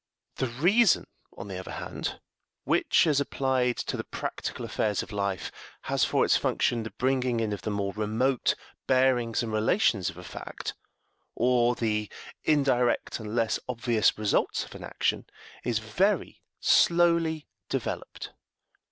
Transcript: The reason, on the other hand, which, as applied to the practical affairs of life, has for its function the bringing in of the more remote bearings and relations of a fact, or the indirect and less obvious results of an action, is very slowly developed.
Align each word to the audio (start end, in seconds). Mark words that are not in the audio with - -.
The 0.37 0.47
reason, 0.47 1.05
on 1.37 1.47
the 1.47 1.59
other 1.59 1.73
hand, 1.73 2.19
which, 2.63 3.05
as 3.05 3.21
applied 3.21 3.77
to 3.77 3.95
the 3.97 4.03
practical 4.03 4.65
affairs 4.65 5.03
of 5.03 5.11
life, 5.11 5.51
has 5.81 6.03
for 6.03 6.25
its 6.25 6.35
function 6.35 6.81
the 6.81 6.89
bringing 6.97 7.39
in 7.39 7.53
of 7.53 7.61
the 7.61 7.69
more 7.69 7.93
remote 7.93 8.55
bearings 8.87 9.43
and 9.43 9.53
relations 9.53 10.09
of 10.09 10.17
a 10.17 10.23
fact, 10.23 10.73
or 11.35 11.75
the 11.75 12.09
indirect 12.43 13.19
and 13.19 13.35
less 13.35 13.59
obvious 13.69 14.17
results 14.17 14.65
of 14.65 14.73
an 14.73 14.83
action, 14.83 15.27
is 15.63 15.77
very 15.77 16.41
slowly 16.59 17.45
developed. 17.69 18.31